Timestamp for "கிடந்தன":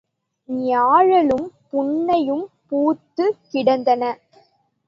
3.49-4.03